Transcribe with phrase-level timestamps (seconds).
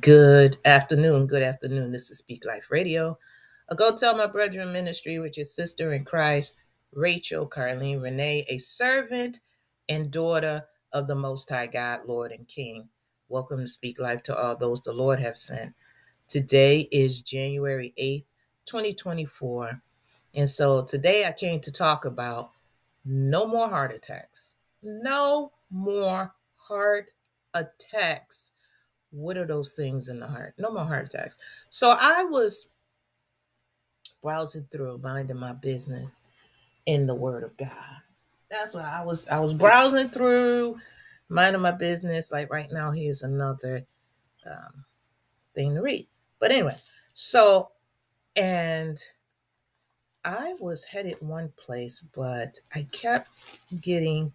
[0.00, 1.26] Good afternoon.
[1.26, 1.90] Good afternoon.
[1.90, 3.18] This is Speak Life Radio.
[3.68, 6.54] A Go Tell My Brethren Ministry, which is sister in Christ,
[6.92, 9.40] Rachel Carlene Renee, a servant
[9.88, 12.90] and daughter of the Most High God, Lord and King.
[13.28, 15.74] Welcome to Speak Life to all those the Lord have sent.
[16.28, 18.26] Today is January 8th,
[18.66, 19.82] 2024.
[20.34, 22.52] And so today I came to talk about
[23.04, 24.58] no more heart attacks.
[24.80, 27.08] No more heart
[27.52, 28.52] attacks
[29.12, 30.54] what are those things in the heart?
[30.58, 31.38] No more heart attacks.
[31.70, 32.68] So I was
[34.22, 36.22] browsing through, minding my business
[36.86, 38.02] in the Word of God.
[38.50, 39.28] That's what I was.
[39.28, 40.78] I was browsing through,
[41.28, 42.32] minding my business.
[42.32, 43.86] Like right now, here's another
[44.46, 44.84] um,
[45.54, 46.06] thing to read.
[46.38, 46.76] But anyway,
[47.14, 47.70] so
[48.34, 48.98] and
[50.24, 53.30] I was headed one place, but I kept
[53.80, 54.32] getting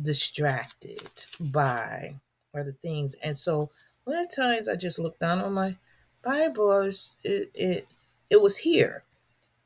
[0.00, 2.20] distracted by
[2.54, 3.70] other things, and so
[4.06, 5.76] the times I just looked down on my
[6.22, 7.88] Bibles, it it,
[8.30, 9.04] it was here.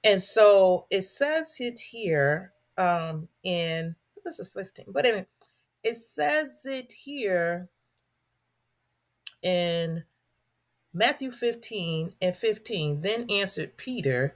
[0.04, 4.86] And so it says it here um in this is 15.
[4.88, 5.26] But anyway,
[5.82, 7.68] it says it here
[9.42, 10.04] in
[10.92, 13.02] Matthew 15 and 15.
[13.02, 14.34] Then answered Peter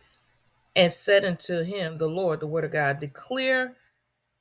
[0.76, 3.76] and said unto him, The Lord, the word of God, declare,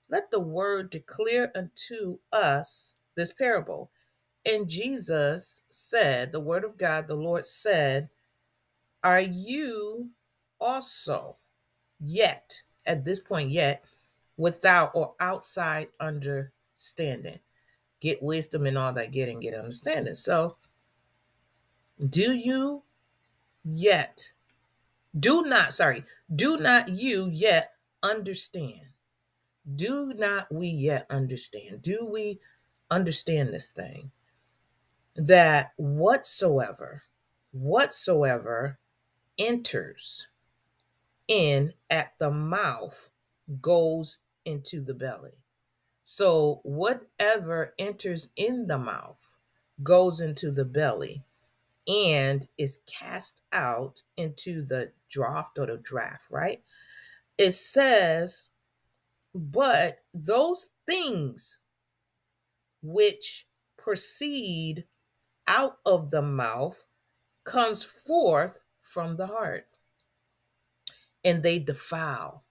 [0.10, 3.92] let the word declare unto us this parable.
[4.48, 8.08] And Jesus said, The word of God, the Lord said,
[9.04, 10.12] Are you
[10.60, 11.36] also
[12.00, 13.84] yet, at this point, yet,
[14.38, 17.40] without or outside understanding?
[18.00, 20.16] Get wisdom and all that getting, get understanding.
[20.16, 20.56] So,
[22.08, 22.84] do you
[23.66, 24.32] yet,
[25.20, 28.94] do not, sorry, do not you yet understand?
[29.76, 31.82] Do not we yet understand?
[31.82, 32.40] Do we
[32.90, 34.12] understand this thing?
[35.18, 37.04] That whatsoever,
[37.52, 38.78] whatsoever
[39.38, 40.28] enters
[41.28, 43.10] in at the mouth
[43.60, 45.44] goes into the belly.
[46.04, 49.32] So whatever enters in the mouth
[49.84, 51.24] goes into the belly
[51.88, 56.62] and is cast out into the draught or the draft, right?
[57.38, 58.52] It says,
[59.34, 61.60] but those things
[62.82, 63.48] which
[63.78, 64.86] proceed
[65.48, 66.86] out of the mouth
[67.44, 69.68] comes forth from the heart.
[71.24, 72.44] And they defile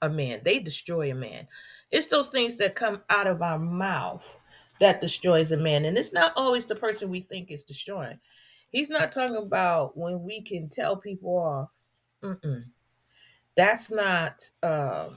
[0.00, 1.48] a man, they destroy a man.
[1.90, 4.36] It's those things that come out of our mouth
[4.80, 5.84] that destroys a man.
[5.84, 8.20] And it's not always the person we think is destroying.
[8.70, 11.70] He's not talking about when we can tell people off.
[12.22, 12.64] Mm-mm.
[13.56, 15.08] That's not uh,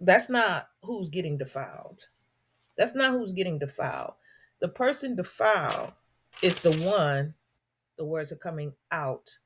[0.00, 2.08] that's not who's getting defiled.
[2.76, 4.12] That's not who's getting defiled.
[4.60, 5.92] The person defiled
[6.42, 7.34] is the one
[7.96, 9.38] the words are coming out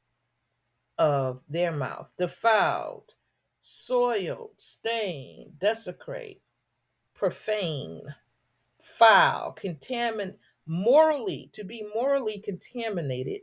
[0.98, 3.14] of their mouth defiled,
[3.60, 6.42] soiled, stained, desecrate,
[7.14, 8.02] profane,
[8.80, 13.40] foul, contaminate, morally, to be morally contaminated,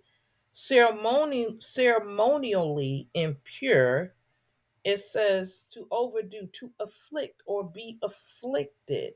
[0.53, 4.13] ceremony, ceremonially impure.
[4.83, 9.13] It says to overdo, to afflict or be afflicted.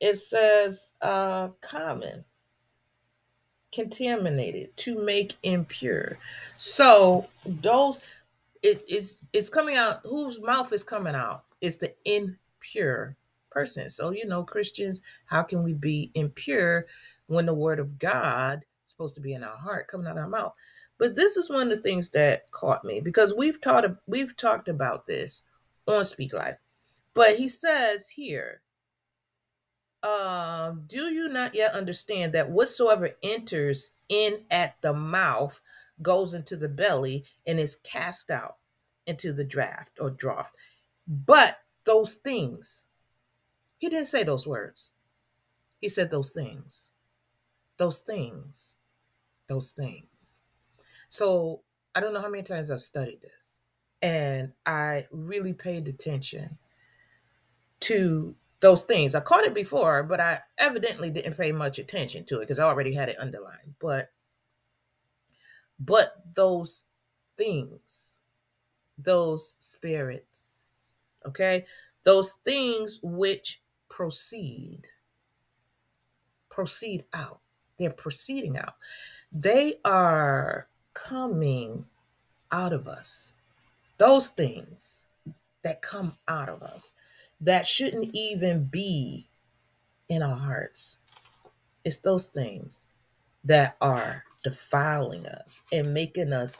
[0.00, 2.24] It says uh, common
[3.72, 6.18] contaminated to make impure.
[6.58, 8.04] So those
[8.62, 11.44] it is it's coming out whose mouth is coming out?
[11.60, 13.16] Is the impure
[13.50, 13.88] person.
[13.88, 16.86] So you know christians how can we be impure
[17.26, 20.24] when the word of god is supposed to be in our heart coming out of
[20.24, 20.54] our mouth?
[20.98, 24.68] But this is one of the things that caught me because we've taught we've talked
[24.68, 25.44] about this
[25.86, 26.56] on speak life.
[27.14, 28.60] But he says here
[30.02, 35.60] um, do you not yet understand that whatsoever enters in at the mouth
[36.00, 38.56] goes into the belly and is cast out
[39.06, 40.50] into the draft or draught?
[41.06, 42.86] But those things,
[43.78, 44.94] he didn't say those words.
[45.80, 46.92] He said those things,
[47.76, 48.76] those things,
[49.48, 50.40] those things.
[51.08, 51.62] So
[51.94, 53.60] I don't know how many times I've studied this,
[54.00, 56.58] and I really paid attention
[57.80, 59.14] to those things.
[59.14, 62.64] I caught it before, but I evidently didn't pay much attention to it because I
[62.64, 63.74] already had it underlined.
[63.80, 64.10] But
[65.78, 66.84] but those
[67.38, 68.20] things,
[68.98, 71.64] those spirits, okay,
[72.04, 74.88] those things which proceed,
[76.50, 77.40] proceed out.
[77.78, 78.74] They're proceeding out.
[79.32, 81.86] They are coming
[82.52, 83.34] out of us.
[83.96, 85.06] Those things
[85.62, 86.92] that come out of us
[87.40, 89.28] that shouldn't even be
[90.08, 90.98] in our hearts.
[91.84, 92.88] It's those things
[93.44, 96.58] that are defiling us and making us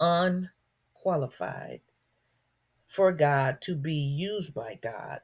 [0.00, 1.80] unqualified
[2.86, 5.20] for God to be used by God.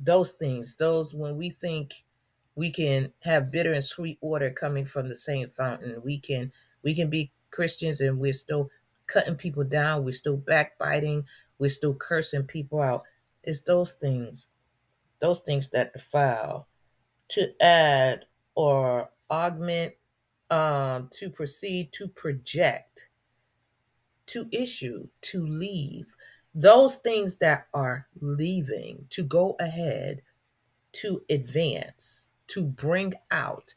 [0.00, 2.04] Those things, those when we think
[2.56, 6.94] we can have bitter and sweet water coming from the same fountain, we can we
[6.94, 8.70] can be Christians and we're still
[9.06, 11.24] cutting people down, we're still backbiting,
[11.58, 13.04] we're still cursing people out.
[13.46, 14.48] It's those things,
[15.20, 16.68] those things that defile.
[17.30, 19.94] To add or augment,
[20.50, 23.08] um, to proceed, to project,
[24.26, 26.14] to issue, to leave.
[26.54, 30.22] Those things that are leaving, to go ahead,
[30.92, 33.74] to advance, to bring out.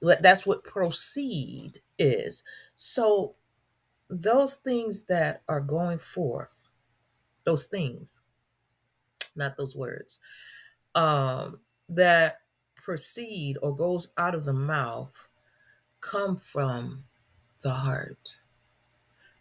[0.00, 2.44] That's what proceed is.
[2.76, 3.34] So,
[4.08, 6.48] those things that are going forth,
[7.44, 8.22] those things,
[9.36, 10.20] not those words,
[10.94, 12.40] um, that
[12.76, 15.28] proceed or goes out of the mouth
[16.00, 17.04] come from
[17.62, 18.36] the heart.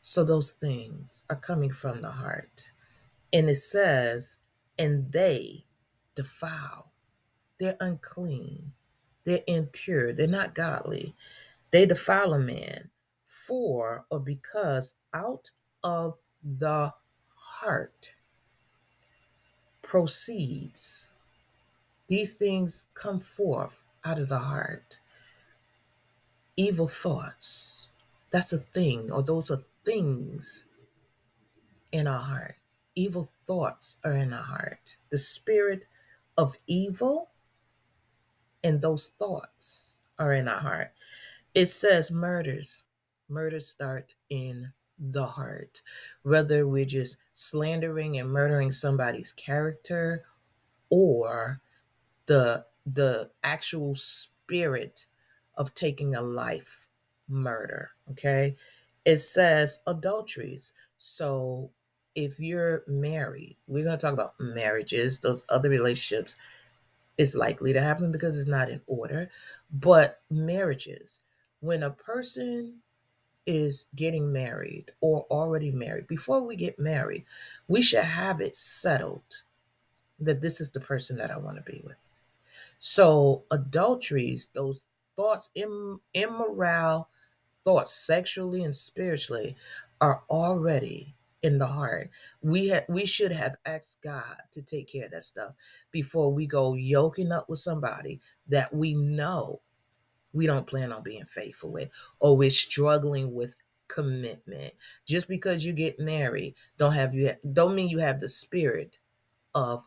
[0.01, 2.71] So those things are coming from the heart.
[3.31, 4.37] And it says,
[4.77, 5.65] and they
[6.15, 6.91] defile.
[7.59, 8.73] They're unclean.
[9.25, 10.13] They're impure.
[10.13, 11.15] They're not godly.
[11.71, 12.89] They defile a man
[13.25, 15.51] for or because out
[15.83, 16.93] of the
[17.35, 18.15] heart
[19.93, 21.13] proceeds.
[22.07, 24.99] These things come forth out of the heart.
[26.57, 27.91] Evil thoughts.
[28.31, 30.65] That's a thing, or those are things
[31.91, 32.55] in our heart.
[32.95, 34.97] Evil thoughts are in our heart.
[35.11, 35.85] The spirit
[36.35, 37.29] of evil
[38.63, 40.91] and those thoughts are in our heart.
[41.53, 42.85] It says murders.
[43.29, 44.73] Murders start in
[45.11, 45.81] the heart.
[46.23, 50.23] Whether we're just slandering and murdering somebody's character
[50.89, 51.59] or
[52.25, 55.05] the the actual spirit
[55.55, 56.87] of taking a life
[57.27, 58.55] murder, okay?
[59.05, 60.73] It says adulteries.
[60.97, 61.71] So
[62.15, 66.35] if you're married, we're going to talk about marriages, those other relationships
[67.17, 69.29] is likely to happen because it's not in order.
[69.71, 71.21] But marriages,
[71.59, 72.79] when a person
[73.45, 77.25] is getting married or already married, before we get married,
[77.67, 79.43] we should have it settled
[80.19, 81.97] that this is the person that I want to be with.
[82.77, 87.09] So, adulteries, those thoughts, Im- immoral
[87.63, 89.55] thoughts, sexually and spiritually,
[90.01, 92.09] are already in the heart.
[92.41, 95.53] We ha- we should have asked God to take care of that stuff
[95.91, 99.61] before we go yoking up with somebody that we know
[100.33, 101.89] we don't plan on being faithful with
[102.19, 103.55] or we're struggling with
[103.87, 104.73] commitment.
[105.05, 108.99] Just because you get married don't have you don't mean you have the spirit
[109.53, 109.83] of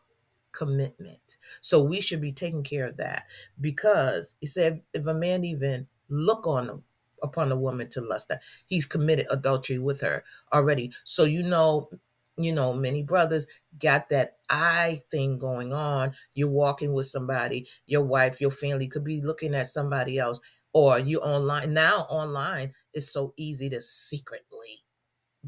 [0.53, 1.37] commitment.
[1.61, 3.27] So we should be taking care of that
[3.61, 6.83] because he said if a man even look on
[7.23, 10.23] upon a woman to lust that he's committed adultery with her
[10.53, 11.89] already so you know
[12.37, 13.47] you know many brothers
[13.79, 19.05] got that eye thing going on you're walking with somebody your wife your family could
[19.05, 20.41] be looking at somebody else
[20.73, 24.83] or you online now online is so easy to secretly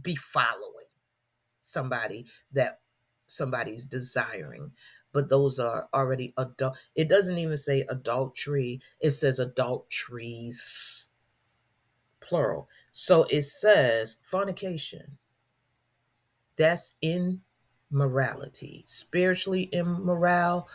[0.01, 0.87] be following
[1.61, 2.81] somebody that
[3.27, 4.73] somebody's desiring
[5.13, 11.11] but those are already adult it doesn't even say adultery it says adulteries
[12.29, 12.69] plural.
[12.93, 15.19] So it says fornication.
[16.59, 20.69] That's immorality, spiritually immoral,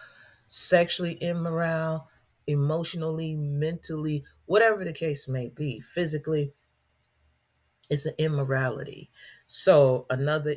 [0.48, 2.08] sexually immoral,
[2.48, 6.54] emotionally, mentally, whatever the case may be, physically,
[7.90, 9.10] it's an immorality.
[9.46, 10.56] So another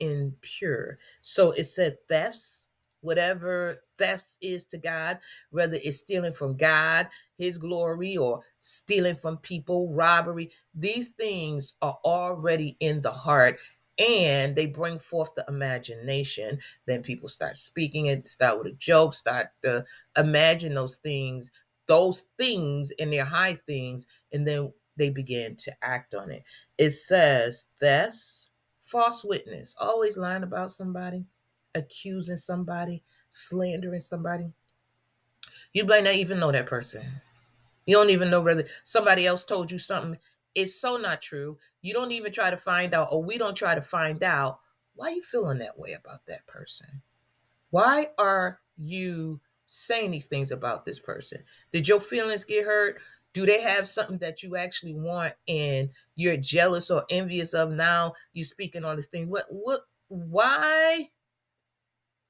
[0.00, 0.98] impure.
[1.22, 2.68] So it said thefts,
[3.00, 5.18] whatever thefts is to God,
[5.50, 11.98] whether it's stealing from God, his glory, or stealing from people, robbery, these things are
[12.04, 13.58] already in the heart
[13.98, 16.58] and they bring forth the imagination.
[16.86, 19.84] Then people start speaking and start with a joke, start to
[20.16, 21.50] imagine those things,
[21.86, 26.44] those things in their high things, and then they begin to act on it.
[26.78, 31.26] It says, Thus, false witness, always lying about somebody,
[31.74, 34.54] accusing somebody, slandering somebody.
[35.72, 37.02] You might not even know that person.
[37.86, 40.18] You don't even know whether somebody else told you something.
[40.54, 41.58] It's so not true.
[41.84, 44.58] You don't even try to find out, or we don't try to find out
[44.94, 47.02] why you feeling that way about that person.
[47.68, 51.42] Why are you saying these things about this person?
[51.72, 53.02] Did your feelings get hurt?
[53.34, 58.14] Do they have something that you actually want and you're jealous or envious of now?
[58.32, 59.28] you're speaking on this thing.
[59.28, 61.10] What what why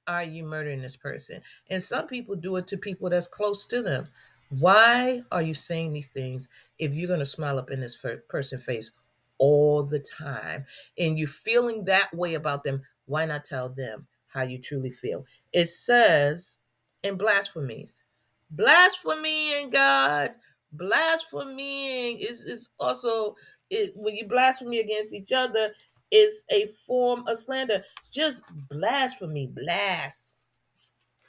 [0.08, 1.42] are you murdering this person?
[1.70, 4.08] And some people do it to people that's close to them.
[4.48, 8.64] Why are you saying these things if you're going to smile up in this person's
[8.64, 8.90] face
[9.38, 10.64] all the time
[10.98, 12.82] and you're feeling that way about them?
[13.06, 15.26] Why not tell them how you truly feel?
[15.52, 16.58] It says
[17.02, 18.04] in blasphemies,
[18.50, 20.30] blaspheming God,
[20.72, 23.36] blaspheming is, is also
[23.70, 25.70] it, when you blasphemy against each other
[26.10, 27.84] is a form of slander.
[28.12, 30.36] Just blasphemy, blast,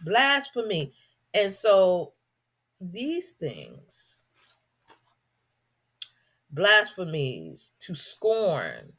[0.06, 0.94] blasphemy.
[1.34, 2.14] And so
[2.80, 4.25] these things
[6.56, 8.94] blasphemies to scorn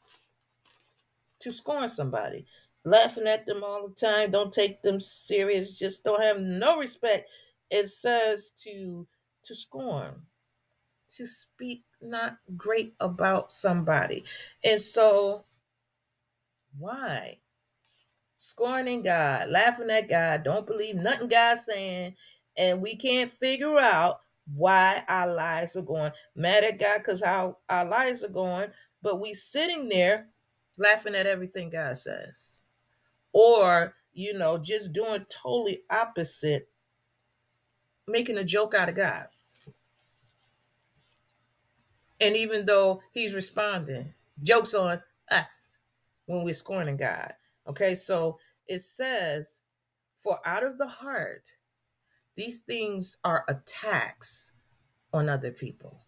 [1.39, 2.45] to scorn somebody.
[2.83, 4.31] Laughing at them all the time.
[4.31, 5.77] Don't take them serious.
[5.77, 7.29] Just don't have no respect.
[7.69, 9.07] It says to
[9.43, 10.23] to scorn
[11.09, 14.23] to speak not great about somebody.
[14.63, 15.43] And so
[16.77, 17.39] why?
[18.35, 22.13] Scorning god laughing at god don't believe nothing god's saying
[22.55, 24.21] and we can't figure out
[24.53, 26.11] why our lives are going.
[26.35, 28.69] Mad at God because how our lives are going,
[29.01, 30.27] but we sitting there
[30.77, 32.61] laughing at everything God says.
[33.33, 36.69] Or, you know, just doing totally opposite,
[38.07, 39.27] making a joke out of God.
[42.19, 45.77] And even though he's responding, jokes on us
[46.25, 47.33] when we're scorning God.
[47.67, 49.63] Okay, so it says,
[50.17, 51.57] For out of the heart
[52.37, 54.53] these things are attacks
[55.11, 56.05] on other people.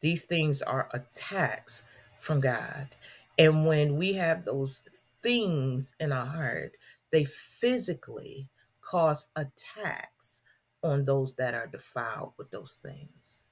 [0.00, 1.84] These things are attacks
[2.18, 2.96] from God.
[3.38, 4.82] And when we have those
[5.22, 6.76] things in our heart,
[7.12, 8.48] they physically
[8.80, 10.42] cause attacks
[10.82, 13.46] on those that are defiled with those things.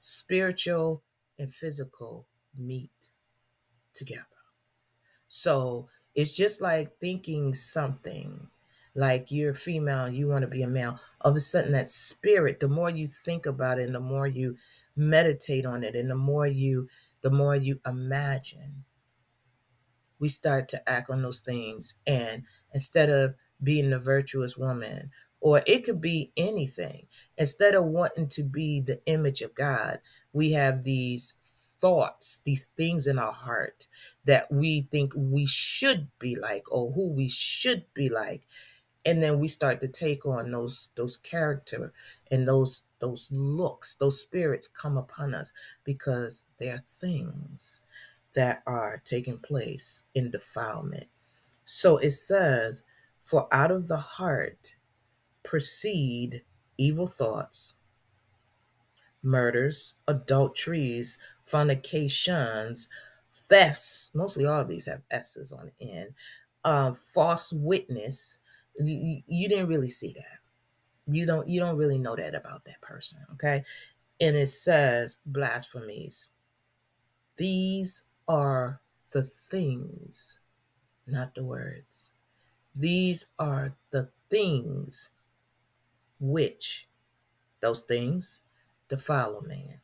[0.00, 1.02] Spiritual
[1.38, 3.10] and physical meet
[3.92, 4.24] together.
[5.28, 8.48] So it's just like thinking something
[8.94, 11.88] like you're a female you want to be a male all of a sudden that
[11.88, 14.56] spirit the more you think about it and the more you
[14.96, 16.88] meditate on it and the more you
[17.22, 18.84] the more you imagine
[20.18, 21.94] we start to act on those things.
[22.06, 25.10] And instead of being the virtuous woman
[25.40, 30.00] or it could be anything instead of wanting to be the image of god
[30.32, 31.34] we have these
[31.80, 33.86] thoughts these things in our heart
[34.24, 38.42] that we think we should be like or who we should be like
[39.06, 41.92] and then we start to take on those those character
[42.30, 45.52] and those those looks those spirits come upon us
[45.84, 47.80] because they are things
[48.34, 51.06] that are taking place in defilement.
[51.64, 52.84] So it says
[53.22, 54.76] for out of the heart
[55.42, 56.42] proceed
[56.78, 57.74] evil thoughts
[59.22, 62.88] murders adulteries fornications
[63.30, 64.10] thefts.
[64.14, 66.14] Mostly all of these have s's on the end.
[66.64, 68.38] Um, false witness
[68.78, 70.38] you, you didn't really see that.
[71.06, 73.64] You don't you don't really know that about that person okay?
[74.20, 76.30] And it says blasphemies.
[77.36, 78.80] These are
[79.12, 80.40] the things
[81.06, 82.12] not the words.
[82.74, 85.10] These are the things
[86.18, 86.88] which
[87.60, 88.40] those things
[88.88, 89.80] defile a man.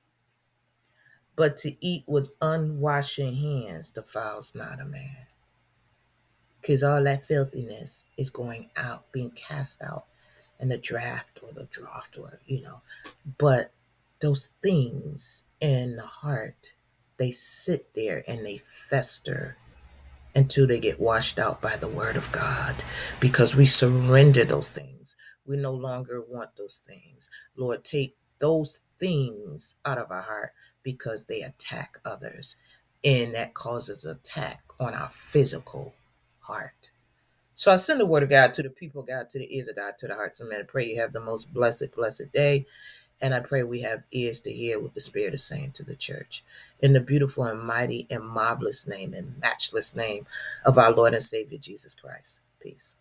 [1.36, 5.26] But to eat with unwashing hands defiles not a man
[6.60, 10.04] because all that filthiness is going out, being cast out
[10.58, 12.82] in the draft or the draft or, you know.
[13.38, 13.72] But
[14.20, 16.74] those things in the heart,
[17.16, 19.56] they sit there and they fester
[20.34, 22.76] until they get washed out by the word of God
[23.18, 25.16] because we surrender those things.
[25.46, 27.28] We no longer want those things.
[27.56, 30.52] Lord, take those things out of our heart
[30.82, 32.56] because they attack others
[33.02, 35.94] and that causes attack on our physical
[36.40, 36.90] heart.
[37.54, 39.76] So I send the word of God to the people, God, to the ears of
[39.76, 40.60] God, to the hearts of men.
[40.60, 42.66] I pray you have the most blessed, blessed day.
[43.20, 45.94] And I pray we have ears to hear what the Spirit is saying to the
[45.94, 46.42] church.
[46.80, 50.26] In the beautiful and mighty and marvelous name and matchless name
[50.64, 52.40] of our Lord and Savior Jesus Christ.
[52.60, 52.96] Peace.